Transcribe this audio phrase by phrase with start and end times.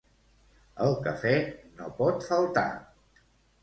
[0.85, 1.35] El cafè
[1.77, 2.69] no pot faltar.